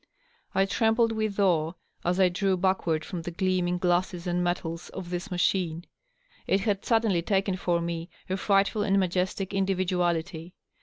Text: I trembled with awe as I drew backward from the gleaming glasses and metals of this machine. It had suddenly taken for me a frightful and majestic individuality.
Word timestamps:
I 0.55 0.65
trembled 0.65 1.11
with 1.11 1.39
awe 1.39 1.73
as 2.03 2.19
I 2.19 2.27
drew 2.27 2.57
backward 2.57 3.05
from 3.05 3.21
the 3.21 3.29
gleaming 3.29 3.77
glasses 3.77 4.25
and 4.25 4.43
metals 4.43 4.89
of 4.89 5.11
this 5.11 5.29
machine. 5.29 5.85
It 6.47 6.61
had 6.61 6.83
suddenly 6.83 7.21
taken 7.21 7.55
for 7.55 7.79
me 7.81 8.09
a 8.27 8.35
frightful 8.35 8.81
and 8.81 8.99
majestic 8.99 9.53
individuality. 9.53 10.55